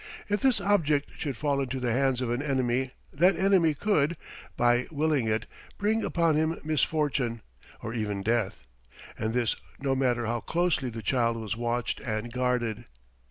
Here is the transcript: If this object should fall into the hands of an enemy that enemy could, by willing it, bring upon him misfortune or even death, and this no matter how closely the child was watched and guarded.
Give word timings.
If 0.29 0.41
this 0.41 0.59
object 0.59 1.11
should 1.19 1.37
fall 1.37 1.61
into 1.61 1.79
the 1.79 1.91
hands 1.91 2.21
of 2.21 2.31
an 2.31 2.41
enemy 2.41 2.89
that 3.13 3.35
enemy 3.37 3.75
could, 3.75 4.17
by 4.57 4.87
willing 4.89 5.27
it, 5.27 5.45
bring 5.77 6.03
upon 6.03 6.35
him 6.35 6.57
misfortune 6.63 7.43
or 7.83 7.93
even 7.93 8.23
death, 8.23 8.65
and 9.15 9.35
this 9.35 9.55
no 9.79 9.95
matter 9.95 10.25
how 10.25 10.39
closely 10.39 10.89
the 10.89 11.03
child 11.03 11.37
was 11.37 11.55
watched 11.55 11.99
and 11.99 12.33
guarded. 12.33 12.85